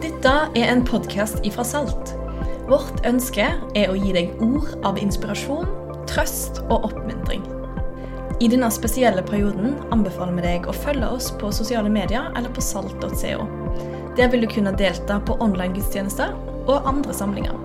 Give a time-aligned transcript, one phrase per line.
[0.00, 2.14] Dette er en podkast ifra Salt.
[2.70, 3.44] Vårt ønske
[3.76, 5.66] er å gi deg ord av inspirasjon,
[6.08, 7.42] trøst og oppmuntring.
[8.40, 12.64] I denne spesielle perioden anbefaler vi deg å følge oss på sosiale medier eller på
[12.64, 13.44] salt.co.
[14.16, 16.32] Der vil du kunne delta på online-gudstjenester
[16.64, 17.58] og andre samlinger.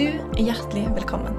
[0.00, 1.36] Du er hjertelig velkommen.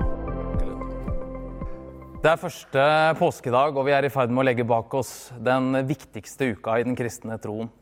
[2.21, 2.85] Det er første
[3.17, 6.85] påskedag, og vi er i ferd med å legge bak oss den viktigste uka i
[6.85, 7.73] den kristne troen.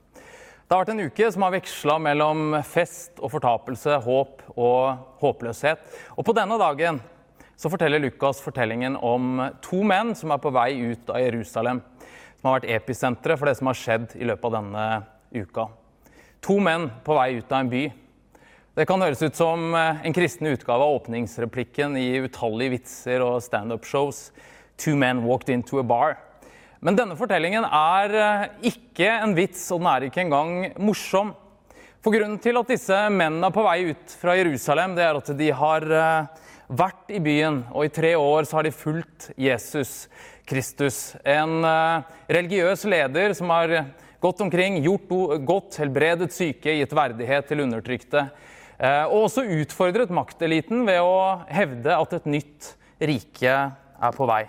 [0.73, 5.83] Det har vært en uke som har veksla mellom fest og fortapelse, håp og håpløshet.
[6.17, 6.97] Og på denne dagen
[7.53, 11.83] så forteller Lukas fortellingen om to menn som er på vei ut av Jerusalem.
[12.39, 14.87] Som har vært episenteret for det som har skjedd i løpet av denne
[15.45, 15.67] uka.
[16.49, 17.85] To menn på vei ut av en by.
[18.73, 24.31] Det kan høres ut som en kristen utgave av åpningsreplikken i utallige vitser og standup-shows.
[24.81, 26.17] Two men walked into a bar.
[26.83, 31.29] Men denne fortellingen er ikke en vits, og den er ikke engang morsom.
[32.03, 35.29] For Grunnen til at disse mennene er på vei ut fra Jerusalem, det er at
[35.39, 35.85] de har
[36.67, 40.09] vært i byen, og i tre år så har de fulgt Jesus
[40.49, 41.13] Kristus.
[41.23, 41.63] En
[42.27, 43.71] religiøs leder som har
[44.23, 45.13] gått omkring, gjort
[45.47, 48.25] godt, helbredet syke, gitt verdighet til undertrykte.
[49.07, 54.43] Og også utfordret makteliten ved å hevde at et nytt rike er på vei.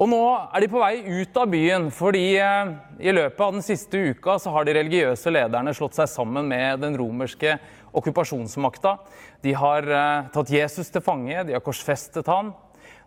[0.00, 4.00] Og nå er de på vei ut av byen, fordi i løpet av den siste
[4.12, 7.58] uka så har de religiøse lederne slått seg sammen med den romerske
[7.92, 8.96] okkupasjonsmakta.
[9.44, 9.88] De har
[10.32, 12.54] tatt Jesus til fange, de har korsfestet han.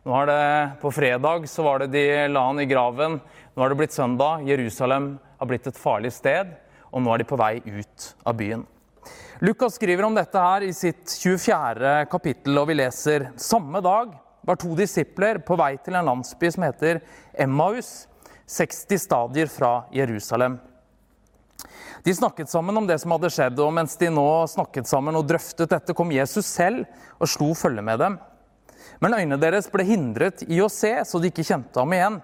[0.06, 0.42] Nå er det
[0.84, 3.18] På fredag så var det de la han i graven.
[3.56, 4.46] Nå har det blitt søndag.
[4.46, 6.52] Jerusalem har blitt et farlig sted,
[6.94, 8.62] og nå er de på vei ut av byen.
[9.42, 12.06] Lukas skriver om dette her i sitt 24.
[12.12, 14.14] kapittel, og vi leser samme dag
[14.46, 17.02] var to disipler på vei til en landsby som heter
[17.34, 18.08] Emmaus,
[18.46, 20.60] 60 stadier fra Jerusalem.
[22.06, 25.26] De snakket sammen om det som hadde skjedd, og mens de nå snakket sammen og
[25.26, 26.86] drøftet dette, kom Jesus selv
[27.18, 28.20] og slo følge med dem.
[29.02, 32.20] Men øynene deres ble hindret i å se, så de ikke kjente ham igjen.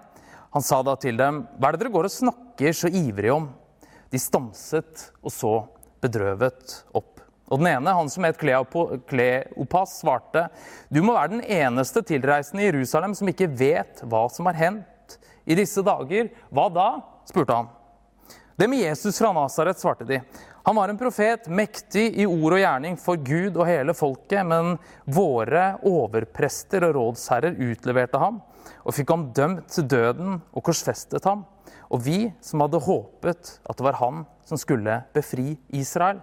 [0.54, 3.50] Han sa da til dem, hva er det dere går og snakker så ivrig om?
[4.12, 5.54] De stanset og så
[6.04, 7.21] bedrøvet opp.
[7.52, 10.46] Og den ene, han som het Kleopas, svarte,
[10.88, 15.18] du må være den eneste tilreisende i Jerusalem som ikke vet hva som har hendt
[15.44, 16.32] i disse dager.
[16.50, 16.88] Hva da?
[17.28, 17.68] spurte han.
[18.56, 20.22] Det med Jesus fra Nasaret, svarte de.
[20.64, 24.76] Han var en profet, mektig i ord og gjerning for Gud og hele folket, men
[25.10, 28.38] våre overprester og rådsherrer utleverte ham
[28.86, 31.44] og fikk ham dømt til døden og korsfestet ham.
[31.90, 36.20] Og vi som hadde håpet at det var han som skulle befri Israel.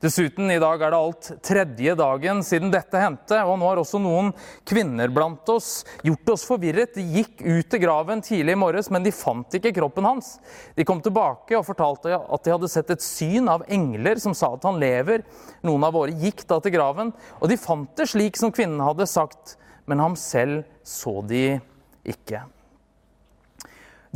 [0.00, 4.00] Dessuten, i dag er det alt tredje dagen siden dette hendte, og nå har også
[4.00, 4.30] noen
[4.68, 6.96] kvinner blant oss gjort oss forvirret.
[6.96, 10.36] De gikk ut til graven tidlig i morges, men de fant ikke kroppen hans.
[10.76, 14.54] De kom tilbake og fortalte at de hadde sett et syn av engler som sa
[14.56, 15.26] at han lever.
[15.66, 19.08] Noen av våre gikk da til graven, og de fant det slik som kvinnen hadde
[19.10, 21.58] sagt, men ham selv så de
[22.06, 22.46] ikke.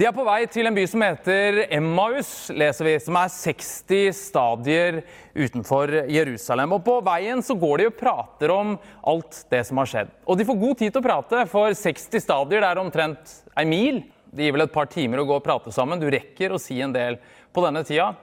[0.01, 4.15] De er på vei til en by som heter Emmaus, leser vi, som er 60
[4.17, 5.01] stadier
[5.37, 6.73] utenfor Jerusalem.
[6.73, 8.71] Og På veien så går de og prater om
[9.13, 10.15] alt det som har skjedd.
[10.25, 13.67] Og de får god tid til å prate, for 60 stadier det er omtrent ei
[13.69, 14.01] mil.
[14.33, 16.01] Det gir vel et par timer å gå og prate sammen.
[16.01, 17.21] Du rekker å si en del
[17.53, 18.15] på denne tida.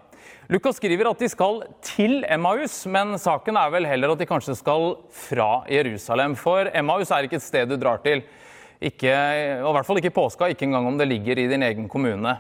[0.50, 4.58] Lukas skriver at de skal til Emmaus, men saken er vel heller at de kanskje
[4.58, 6.34] skal fra Jerusalem.
[6.42, 8.26] For Emmaus er ikke et sted du drar til.
[8.78, 9.14] Ikke,
[9.64, 11.88] og I hvert fall ikke i påska, ikke engang om det ligger i din egen
[11.90, 12.36] kommune.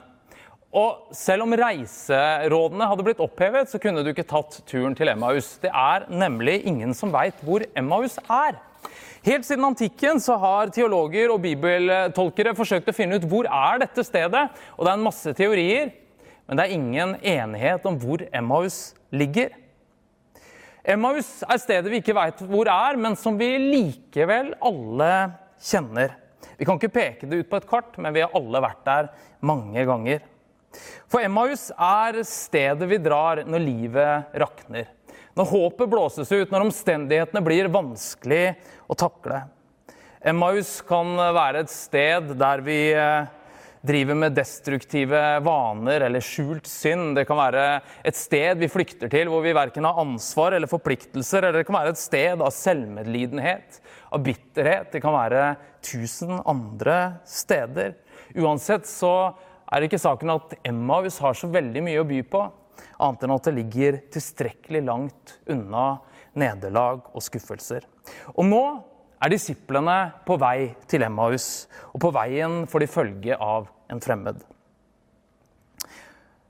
[0.77, 5.55] Og selv om reiserådene hadde blitt opphevet, så kunne du ikke tatt turen til Emmaus.
[5.63, 8.59] Det er nemlig ingen som veit hvor Emmaus er.
[9.25, 14.05] Helt siden antikken så har teologer og bibeltolkere forsøkt å finne ut hvor er dette
[14.05, 14.43] stedet.
[14.77, 15.89] Og det er en masse teorier,
[16.45, 19.55] men det er ingen enighet om hvor Emmaus ligger.
[20.87, 25.11] Emmaus er stedet vi ikke veit hvor er, men som vi likevel alle
[25.59, 26.13] kjenner.
[26.57, 29.09] Vi kan ikke peke det ut på et kart, men vi har alle vært der
[29.45, 30.25] mange ganger.
[31.09, 34.89] For Emmaus er stedet vi drar når livet rakner.
[35.37, 38.43] Når håpet blåses ut, når omstendighetene blir vanskelig
[38.89, 39.43] å takle.
[40.27, 42.79] Emmaus kan være et sted der vi
[43.87, 47.13] driver med destruktive vaner eller skjult synd.
[47.15, 47.65] Det kan være
[48.07, 51.45] et sted vi flykter til hvor vi verken har ansvar eller forpliktelser.
[51.45, 53.79] Eller det kan være et sted av selvmedlidenhet,
[54.13, 54.91] av bitterhet.
[54.93, 55.55] Det kan være
[55.85, 57.95] tusen andre steder.
[58.37, 59.13] Uansett så
[59.67, 62.43] er det ikke saken at Emmaus har så veldig mye å by på,
[63.03, 65.87] annet enn at det ligger tilstrekkelig langt unna
[66.37, 67.87] nederlag og skuffelser.
[68.35, 68.63] Og nå
[69.17, 74.43] er disiplene på vei til Emmaus, og på veien får de følge av en fremmed.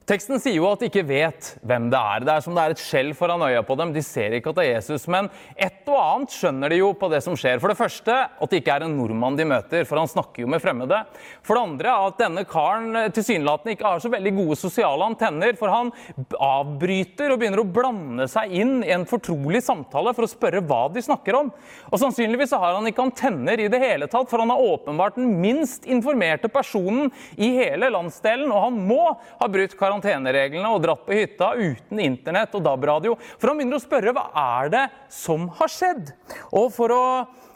[0.07, 2.23] Teksten sier jo at de ikke vet hvem det er.
[2.23, 3.89] Det er som det er et skjell foran øya på dem.
[3.91, 5.03] De ser ikke at det er Jesus.
[5.11, 5.27] Men
[5.59, 7.59] et og annet skjønner de jo på det som skjer.
[7.59, 10.51] For det første at det ikke er en nordmann de møter, for han snakker jo
[10.53, 11.01] med fremmede.
[11.43, 15.57] For det andre at denne karen tilsynelatende ikke har så veldig gode sosiale antenner.
[15.59, 15.91] For han
[16.39, 20.85] avbryter og begynner å blande seg inn i en fortrolig samtale for å spørre hva
[20.95, 21.51] de snakker om.
[21.91, 25.35] Og sannsynligvis har han ikke antenner i det hele tatt, for han er åpenbart den
[25.43, 31.03] minst informerte personen i hele landsdelen, og han må ha brutt karantene karantenereglene og dratt
[31.05, 33.15] på hytta uten internett og DAB-radio.
[33.37, 34.29] For han begynner å spørre hva
[34.61, 36.13] er det som har skjedd.
[36.51, 37.03] Og for å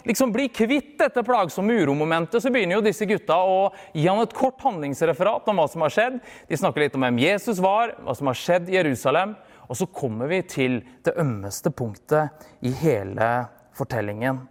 [0.08, 4.36] liksom bli kvitt dette plagsomme uromomentet, så begynner jo disse gutta å gi han et
[4.36, 6.20] kort handlingsreferat om hva som har skjedd.
[6.50, 9.36] De snakker litt om hvem Jesus var, hva som har skjedd i Jerusalem.
[9.70, 13.30] Og så kommer vi til det ømmeste punktet i hele
[13.78, 14.44] fortellingen.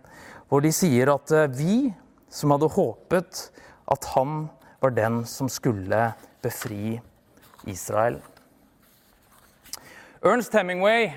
[0.48, 1.90] Hvor de sier at eh, vi
[2.31, 3.44] som hadde håpet
[3.90, 4.48] at han
[4.81, 6.96] var den som skulle befri
[7.68, 8.20] Israel.
[10.20, 11.10] Ernst Hemingway,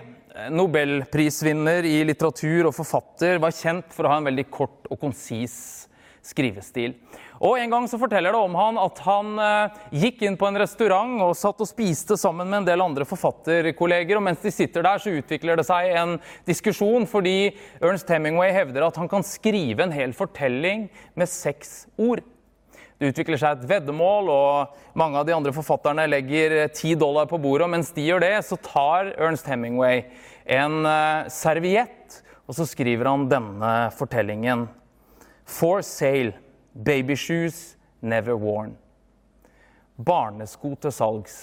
[0.51, 5.57] nobelprisvinner i litteratur og forfatter, var kjent for å ha en veldig kort og konsis
[6.23, 6.95] skrivestil.
[7.43, 10.59] Og En gang så forteller det om han at han eh, gikk inn på en
[10.61, 14.15] restaurant og satt og spiste sammen med en del andre forfatterkolleger.
[14.15, 16.15] og Mens de sitter der, så utvikler det seg en
[16.47, 17.51] diskusjon fordi
[17.83, 20.87] Ernst Hemingway hevder at han kan skrive en hel fortelling
[21.19, 22.23] med seks ord.
[23.03, 27.35] Det utvikler seg et veddemål, og mange av de andre forfatterne legger ti dollar på
[27.35, 27.65] bordet.
[27.65, 30.05] og Mens de gjør det, så tar Ernst Hemingway
[30.47, 34.69] en eh, serviett, og så skriver han denne fortellingen.
[35.43, 36.37] For sale.
[36.73, 38.77] Babyshoes never worn.
[39.99, 41.35] Barnesko til salgs.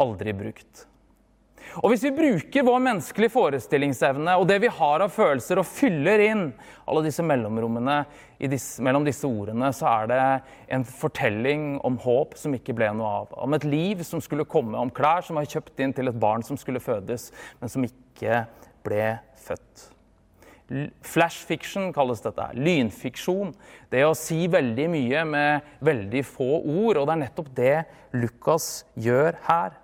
[0.00, 0.86] Aldri brukt.
[1.80, 6.20] Og Hvis vi bruker vår menneskelige forestillingsevne og det vi har av følelser, og fyller
[6.20, 6.44] inn
[6.84, 8.02] alle disse mellomrommene
[8.52, 10.24] disse, mellom disse ordene, så er det
[10.76, 13.32] en fortelling om håp som ikke ble noe av.
[13.46, 16.44] Om et liv som skulle komme, om klær som var kjøpt inn til et barn
[16.44, 17.30] som skulle fødes,
[17.62, 18.44] men som ikke
[18.84, 19.14] ble
[19.46, 19.88] født.
[21.04, 22.46] Flash fiction kalles dette.
[22.56, 23.52] Lynfiksjon.
[23.92, 27.00] Det å si veldig mye med veldig få ord.
[27.00, 27.76] Og det er nettopp det
[28.16, 29.76] Lukas gjør her.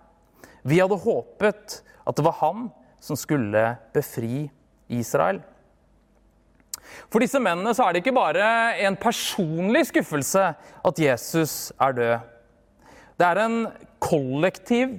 [0.69, 2.69] Vi hadde håpet at det var han
[3.01, 3.63] som skulle
[3.95, 4.49] befri
[4.93, 5.41] Israel.
[7.09, 8.49] For disse mennene så er det ikke bare
[8.85, 10.49] en personlig skuffelse
[10.89, 12.17] at Jesus er død.
[13.19, 13.61] Det er en
[14.03, 14.99] kollektiv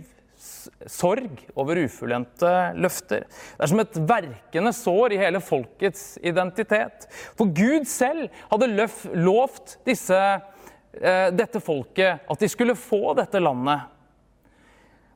[0.90, 3.26] sorg over ufullendte løfter.
[3.28, 7.08] Det er som et verkende sår i hele folkets identitet.
[7.38, 8.88] For Gud selv hadde
[9.20, 10.20] lovt disse,
[11.00, 13.88] eh, dette folket at de skulle få dette landet.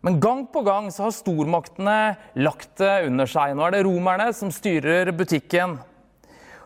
[0.04, 1.98] Men gang på gang så har stormaktene
[2.44, 3.54] lagt det under seg.
[3.56, 5.78] Nå er det romerne som styrer butikken.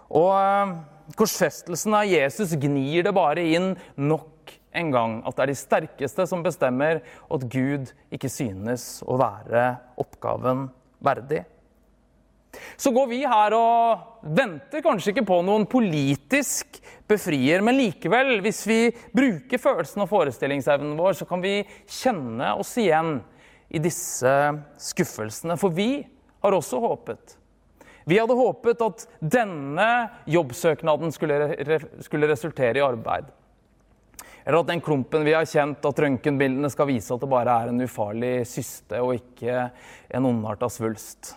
[0.10, 0.72] Og eh,
[1.20, 6.26] korsfestelsen av Jesus gnir det bare inn nok en gang at det er de sterkeste
[6.30, 9.70] som bestemmer, og at Gud ikke synes å være
[10.02, 10.68] oppgaven
[11.06, 11.44] verdig.
[12.78, 18.62] Så går vi her og venter kanskje ikke på noen politisk befrier, men likevel, hvis
[18.70, 18.80] vi
[19.16, 23.20] bruker følelsen og forestillingsevnen vår, så kan vi kjenne oss igjen
[23.68, 24.36] i disse
[24.90, 25.58] skuffelsene.
[25.60, 26.02] For vi
[26.44, 27.38] har også håpet.
[28.08, 29.88] Vi hadde håpet at denne
[30.32, 31.50] jobbsøknaden skulle,
[32.06, 33.28] skulle resultere i arbeid.
[34.48, 37.74] Eller at den klumpen vi har kjent, at røntgenbildene skal vise at det bare er
[37.74, 39.66] en ufarlig syste og ikke
[40.16, 41.34] en ondarta svulst.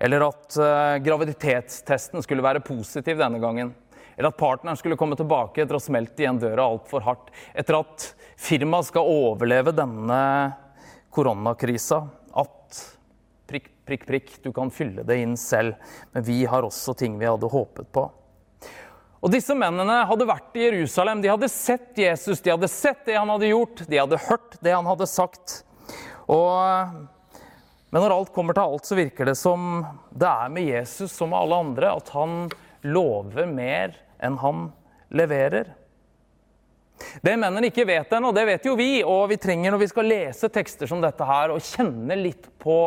[0.00, 3.74] Eller at uh, graviditetstesten skulle være positiv denne gangen.
[4.18, 7.32] Eller at partneren skulle komme tilbake etter å ha smelt igjen døra altfor hardt.
[7.54, 8.06] Etter at
[8.38, 10.20] firmaet skal overleve denne
[11.14, 12.00] koronakrisa.
[12.34, 12.80] At
[13.50, 15.78] prikk, prikk, prikk, du kan fylle det inn selv.
[16.14, 18.08] Men vi har også ting vi hadde håpet på.
[19.18, 23.16] Og Disse mennene hadde vært i Jerusalem, de hadde sett Jesus, de hadde sett det
[23.18, 25.60] han hadde gjort, de hadde hørt det han hadde sagt.
[26.30, 27.08] Og
[27.90, 31.32] men når alt kommer til alt, så virker det som det er med Jesus som
[31.32, 32.50] med alle andre, at han
[32.84, 34.66] lover mer enn han
[35.14, 35.72] leverer.
[37.22, 39.00] Det mennene ikke vet ennå, det vet jo vi.
[39.06, 42.78] Og vi trenger når vi skal lese tekster som dette her, å kjenne litt på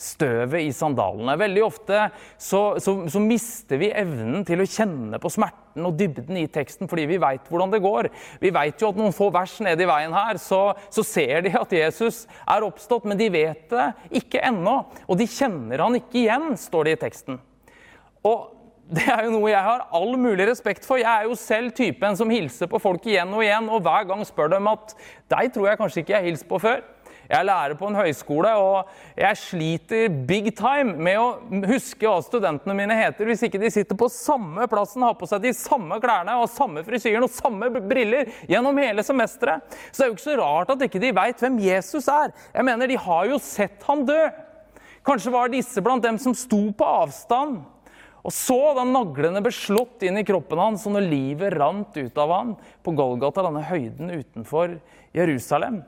[0.00, 1.36] støvet i sandalene.
[1.40, 6.38] Veldig ofte så, så, så mister vi evnen til å kjenne på smerten og dybden
[6.40, 8.10] i teksten fordi vi veit hvordan det går.
[8.42, 10.62] Vi veit jo at noen få vers nede i veien her, så,
[10.92, 13.90] så ser de at Jesus er oppstått, men de vet det
[14.22, 14.80] ikke ennå.
[15.06, 17.38] Og de kjenner han ikke igjen, står det i teksten.
[18.26, 18.59] Og
[18.90, 20.98] det er jo noe jeg har all mulig respekt for.
[20.98, 24.24] Jeg er jo selv typen som hilser på folk igjen og igjen, og hver gang
[24.26, 24.96] spør dem at
[25.30, 26.82] deg tror jeg kanskje ikke jeg har hilst på før.
[27.30, 31.28] Jeg er lærer på en høyskole, og jeg sliter big time med å
[31.70, 35.44] huske hva studentene mine heter hvis ikke de sitter på samme plassen, har på seg
[35.44, 39.62] de samme klærne og samme frisyren og samme briller gjennom hele semesteret.
[39.92, 42.34] Så det er jo ikke så rart at ikke de veit hvem Jesus er.
[42.50, 44.22] Jeg mener, De har jo sett han dø.
[45.06, 47.62] Kanskje var disse blant dem som sto på avstand
[48.20, 52.20] og så da naglene ble slått inn i kroppen hans, og når livet rant ut
[52.20, 52.52] av han
[52.84, 54.76] på Golgata, denne høyden utenfor
[55.16, 55.80] Jerusalem.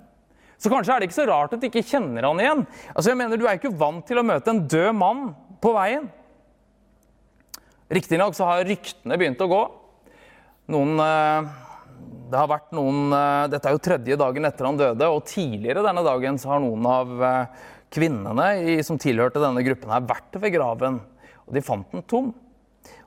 [0.62, 2.65] Så kanskje er det ikke så rart at de ikke kjenner han igjen.
[2.95, 5.23] Altså jeg mener, Du er ikke vant til å møte en død mann
[5.62, 6.07] på veien.
[7.93, 9.62] Riktignok så har ryktene begynt å gå.
[10.73, 11.51] Noen, eh,
[12.31, 15.85] det har vært noen, eh, Dette er jo tredje dagen etter han døde, og tidligere
[15.85, 17.47] denne dagen så har noen av eh,
[17.93, 21.03] kvinnene som tilhørte denne gruppen, her vært ved graven
[21.52, 22.32] og de fant den tom.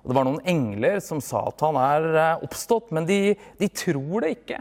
[0.06, 3.70] Og Det var noen engler som sa at han er eh, oppstått, men de, de
[3.74, 4.60] tror det ikke.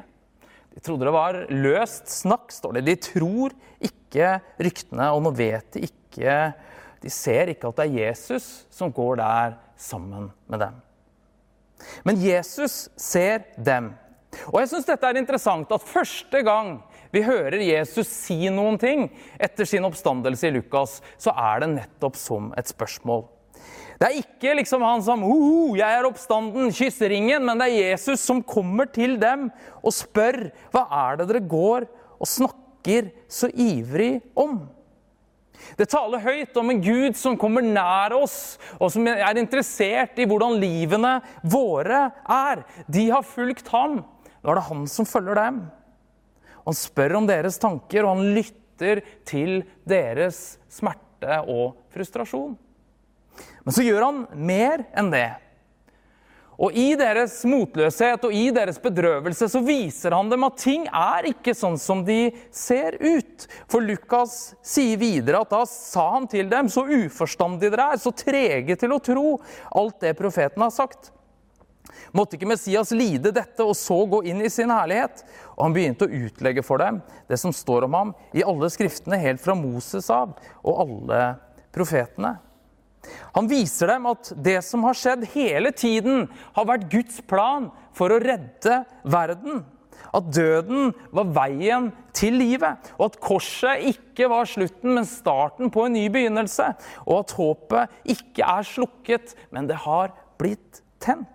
[0.75, 2.87] De trodde det var løst snakk, står det.
[2.89, 3.53] De tror
[3.85, 6.39] ikke ryktene, og nå vet de ikke
[7.05, 10.81] De ser ikke at det er Jesus som går der sammen med dem.
[12.09, 13.93] Men Jesus ser dem.
[14.49, 16.79] Og jeg syns dette er interessant at første gang
[17.13, 19.05] vi hører Jesus si noen ting
[19.37, 23.29] etter sin oppstandelse i Lukas, så er det nettopp som et spørsmål.
[24.05, 27.93] Det er ikke liksom han som oh, 'Jeg er oppstanden', kysser ringen, men det er
[27.95, 29.47] Jesus som kommer til dem
[29.81, 31.87] og spør hva er det dere går
[32.21, 34.59] og snakker så ivrig om.
[35.81, 40.27] Det taler høyt om en Gud som kommer nær oss, og som er interessert i
[40.29, 42.61] hvordan livene våre er.
[42.85, 44.03] De har fulgt ham.
[44.45, 45.63] Nå er det han som følger dem.
[46.69, 52.59] Han spør om deres tanker, og han lytter til deres smerte og frustrasjon.
[53.65, 55.31] Men så gjør han mer enn det.
[56.55, 61.27] Og I deres motløshet og i deres bedrøvelse så viser han dem at ting er
[61.33, 63.49] ikke sånn som de ser ut.
[63.71, 68.15] For Lukas sier videre at da sa han til dem, så uforstandige dere er, så
[68.15, 69.27] trege til å tro
[69.75, 71.11] alt det profeten har sagt.
[72.15, 75.25] Måtte ikke Messias lide dette og så gå inn i sin herlighet?
[75.57, 79.19] Og han begynte å utlegge for dem det som står om ham i alle skriftene,
[79.19, 81.23] helt fra Moses av og alle
[81.75, 82.37] profetene.
[83.35, 88.15] Han viser dem at det som har skjedd hele tiden, har vært Guds plan for
[88.15, 89.63] å redde verden.
[90.15, 95.87] At døden var veien til livet, og at korset ikke var slutten, men starten på
[95.87, 96.69] en ny begynnelse.
[97.07, 101.31] Og at håpet ikke er slukket, men det har blitt tent.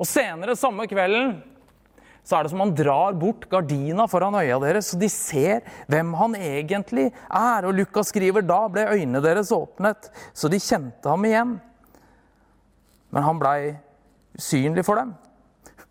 [0.00, 1.38] Og Senere samme kvelden
[2.24, 6.12] så er det som han drar bort gardina foran øya deres, så de ser hvem
[6.18, 7.66] han egentlig er.
[7.66, 11.56] Og Lukas skriver da ble øynene deres åpnet, så de kjente ham igjen.
[13.10, 13.74] Men han blei
[14.38, 15.14] usynlig for dem.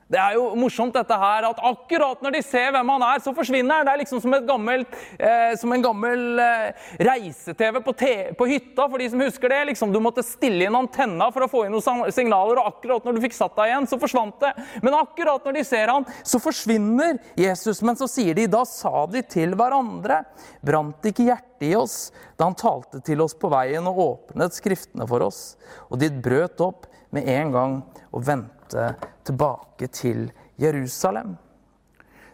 [0.10, 3.34] Det er jo morsomt dette her, at akkurat når de ser hvem han er, så
[3.38, 3.86] forsvinner han.
[3.86, 7.94] Det er liksom som, gammelt, eh, som en gammel eh, reise-TV på,
[8.40, 9.60] på, hytta, for de som husker det.
[9.70, 13.20] Liksom, du måtte stille inn antenna for å få inn noen signaler, og akkurat når
[13.20, 14.52] du fikk satt deg igjen, så forsvant det.
[14.82, 17.84] Men akkurat når de ser han, så forsvinner Jesus.
[17.86, 20.24] Men så sier de, da sa de til hverandre,
[20.66, 25.06] brant ikke hjertet i oss da han talte til oss på veien og åpnet Skriftene
[25.10, 25.54] for oss?
[25.92, 27.76] Og de brøt opp med en gang
[28.10, 28.24] og
[28.70, 31.38] vendte tilbake til Jerusalem.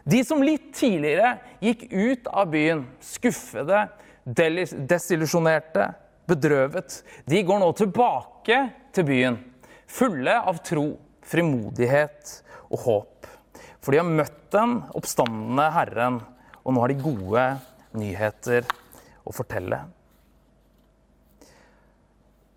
[0.06, 3.88] De som litt tidligere gikk ut av byen skuffede,
[4.26, 5.94] desillusjonerte,
[6.28, 8.60] bedrøvet, de går nå tilbake
[8.94, 9.38] til byen,
[9.88, 13.28] fulle av tro, frimodighet og håp.
[13.82, 16.22] For de har møtt den oppstandende Herren,
[16.66, 17.46] og nå har de gode
[17.98, 18.66] nyheter
[19.26, 19.84] å fortelle.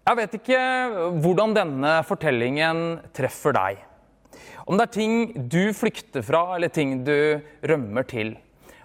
[0.08, 0.58] Jeg vet ikke
[1.20, 2.78] hvordan denne fortellingen
[3.12, 3.80] treffer deg.
[4.64, 5.16] Om det er ting
[5.52, 7.12] du flykter fra, eller ting du
[7.68, 8.30] rømmer til.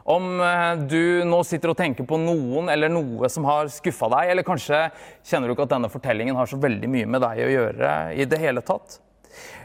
[0.03, 4.33] Om eh, du nå sitter og tenker på noen eller noe som har skuffa deg,
[4.33, 4.81] eller kanskje
[5.23, 8.27] kjenner du ikke at denne fortellingen har så veldig mye med deg å gjøre i
[8.27, 8.99] det hele tatt.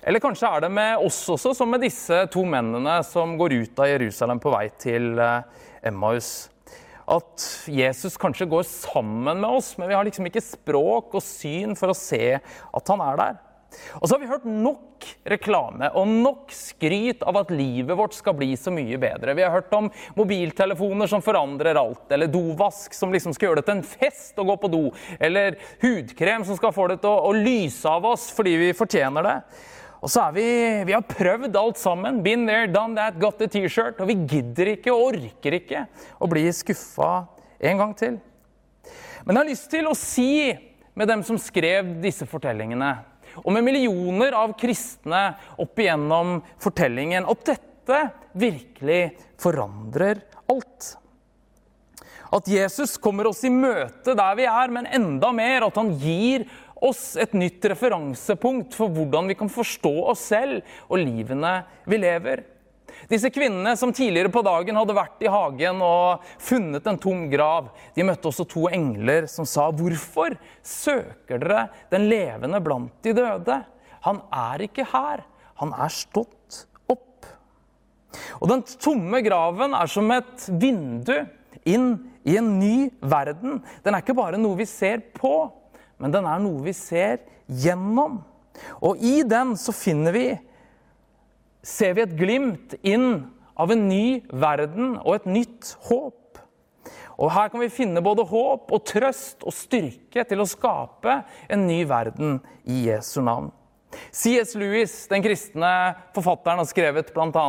[0.06, 3.82] Eller kanskje er det med oss også, som med disse to mennene som går ut
[3.82, 6.30] av Jerusalem på vei til eh, Emmaus
[7.08, 11.76] at Jesus kanskje går sammen med oss, men vi har liksom ikke språk og syn
[11.78, 13.38] for å se at han er der.
[14.00, 18.36] Og så har vi hørt nok reklame og nok skryt av at livet vårt skal
[18.38, 19.34] bli så mye bedre.
[19.36, 23.68] Vi har hørt om mobiltelefoner som forandrer alt, eller dovask som liksom skal gjøre det
[23.68, 24.84] til en fest å gå på do,
[25.20, 29.28] eller hudkrem som skal få det til å, å lyse av oss fordi vi fortjener
[29.28, 29.36] det.
[29.98, 30.46] Og så er vi
[30.88, 32.22] Vi har prøvd alt sammen.
[32.22, 34.00] Been there, done that, got the T-shirt.
[34.00, 35.84] Og vi gidder ikke og orker ikke
[36.18, 37.26] å bli skuffa
[37.58, 38.18] en gang til.
[39.24, 40.30] Men jeg har lyst til å si
[40.98, 42.94] med dem som skrev disse fortellingene,
[43.38, 45.20] og med millioner av kristne
[45.60, 48.00] opp igjennom fortellingen, at dette
[48.38, 49.02] virkelig
[49.38, 50.88] forandrer alt.
[52.34, 56.44] At Jesus kommer oss i møte der vi er, men enda mer at han gir
[56.44, 62.44] oss et nytt referansepunkt for hvordan vi kan forstå oss selv og livene vi lever.
[63.08, 67.70] Disse kvinnene som tidligere på dagen hadde vært i hagen og funnet en tom grav,
[67.94, 73.64] de møtte også to engler som sa, 'Hvorfor søker dere den levende blant de døde?'
[74.02, 75.24] Han er ikke her.
[75.58, 77.26] Han er stått opp.
[78.40, 81.26] Og den tomme graven er som et vindu
[81.66, 83.62] inn i en ny verden.
[83.84, 85.50] Den er ikke bare noe vi ser på,
[85.98, 88.20] men den er noe vi ser gjennom.
[88.82, 90.28] Og i den så finner vi
[91.62, 93.26] ser vi et glimt inn
[93.58, 96.14] av en ny verden og et nytt håp.
[97.18, 101.66] Og Her kan vi finne både håp og trøst og styrke til å skape en
[101.66, 103.50] ny verden i Jesu navn.
[104.10, 104.54] C.S.
[104.54, 105.70] Lewis, den kristne
[106.14, 107.46] forfatteren, har skrevet bl.a.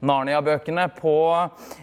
[0.00, 0.88] Narnia-bøkene.
[0.98, 1.14] På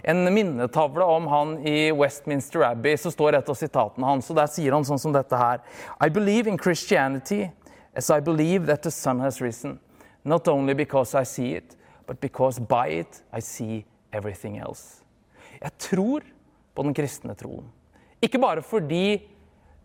[0.03, 4.29] en minnetavle om han i Westminster Abbey så står et av sitatene hans.
[4.29, 5.63] og Der sier han sånn som dette her.
[6.03, 7.47] I believe in Christianity
[7.95, 9.79] as I believe that the sun has risen.
[10.23, 15.03] Not only because I see it, but because by it I see everything else.
[15.61, 16.23] Jeg tror
[16.75, 17.69] på den kristne troen.
[18.23, 19.21] Ikke bare fordi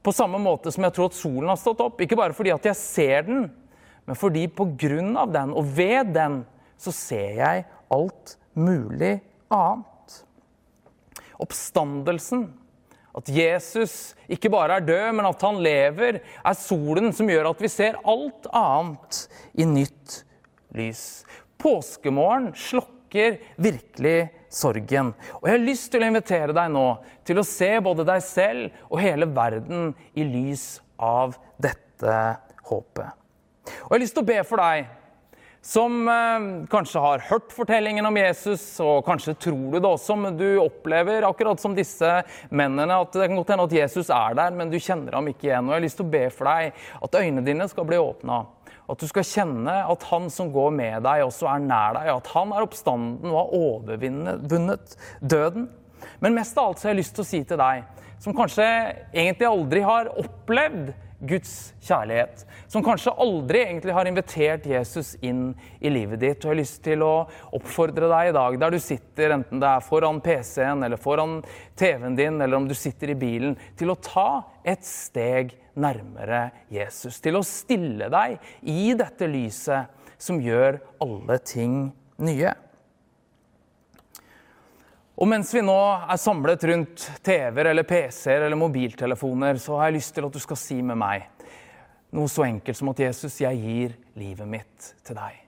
[0.02, 2.68] på samme måte som jeg tror at solen har stått opp, ikke bare fordi at
[2.70, 3.48] jeg ser den,
[4.08, 6.40] men fordi på grunn av den og ved den
[6.80, 9.18] så ser jeg alt mulig
[9.52, 10.14] annet.
[11.38, 12.46] Oppstandelsen,
[13.18, 17.60] at Jesus ikke bare er død, men at han lever, er solen som gjør at
[17.60, 19.20] vi ser alt annet
[19.58, 20.22] i nytt
[20.78, 21.04] lys.
[21.60, 25.12] Påskemorgen slokker virkelig sorgen.
[25.42, 26.86] Og jeg har lyst til å invitere deg nå
[27.28, 32.20] til å se både deg selv og hele verden i lys av dette
[32.70, 33.17] håpet.
[33.68, 34.94] Og jeg har lyst til å be for deg
[35.64, 40.36] som eh, kanskje har hørt fortellingen om Jesus, og kanskje tror du det også, men
[40.38, 44.54] du opplever akkurat som disse mennene at det kan godt hende at Jesus er der,
[44.54, 45.66] men du kjenner ham ikke igjen.
[45.66, 48.44] Og jeg har lyst til å be for deg at øynene dine skal bli åpna.
[48.88, 52.08] At du skal kjenne at han som går med deg, også er nær deg.
[52.14, 55.68] At han er oppstanden og har overvunnet døden.
[56.22, 57.84] Men mest av alt så har jeg lyst til å si til deg,
[58.22, 58.64] som kanskje
[59.12, 65.50] egentlig aldri har opplevd Guds kjærlighet, som kanskje aldri egentlig har invitert Jesus inn
[65.80, 66.44] i livet ditt.
[66.44, 67.26] Og har lyst til å
[67.58, 71.40] oppfordre deg i dag, der du sitter, enten det er foran PC-en eller foran
[71.78, 74.28] TV-en din, eller om du sitter i bilen, til å ta
[74.62, 77.18] et steg nærmere Jesus.
[77.24, 78.38] Til å stille deg
[78.70, 81.80] i dette lyset som gjør alle ting
[82.22, 82.54] nye.
[85.18, 89.98] Og mens vi nå er samlet rundt TV-er eller PC-er eller mobiltelefoner, så har jeg
[89.98, 91.26] lyst til at du skal si med meg
[92.14, 95.44] noe så enkelt som at Jesus, jeg gir livet mitt til deg.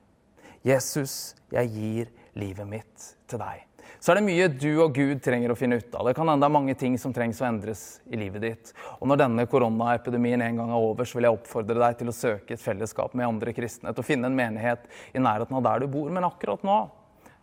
[0.67, 1.17] Jesus,
[1.55, 3.65] jeg gir livet mitt til deg
[4.01, 6.07] så er det mye du og Gud trenger å finne ut av.
[6.09, 8.71] Det kan hende det er mange ting som trengs å endres i livet ditt.
[8.97, 12.17] Og når denne koronaepidemien en gang er over, så vil jeg oppfordre deg til å
[12.17, 15.85] søke et fellesskap med andre kristne, til å finne en menighet i nærheten av der
[15.85, 16.09] du bor.
[16.09, 16.79] Men akkurat nå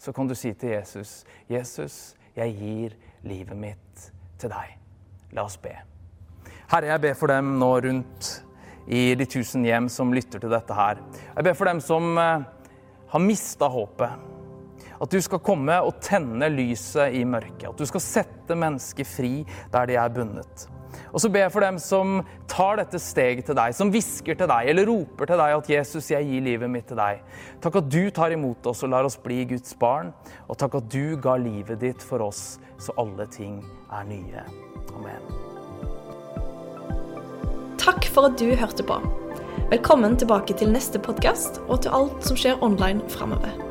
[0.01, 2.97] så kan du si til Jesus, 'Jesus, jeg gir
[3.27, 4.75] livet mitt til deg'.
[5.33, 5.73] La oss be.
[6.71, 8.43] Herre, jeg ber for dem nå rundt
[8.87, 11.01] i de tusen hjem som lytter til dette her.
[11.35, 12.43] Jeg ber for dem som eh,
[13.11, 14.36] har mista håpet
[15.01, 17.69] at du skal komme og tenne lyset i mørket.
[17.71, 19.31] At du skal sette mennesker fri
[19.73, 20.67] der de er bundet.
[21.13, 24.49] Og så ber jeg for dem som tar dette steget til deg, som hvisker til
[24.49, 27.21] deg eller roper til deg at 'Jesus, jeg gir livet mitt til deg'.
[27.61, 30.13] Takk at du tar imot oss og lar oss bli Guds barn.
[30.49, 34.43] Og takk at du ga livet ditt for oss, så alle ting er nye.
[34.95, 35.21] Amen.
[37.77, 38.99] Takk for at du hørte på.
[39.69, 43.66] Velkommen tilbake til neste podkast og til alt som skjer online framover.